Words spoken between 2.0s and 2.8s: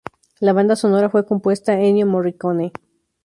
Morricone.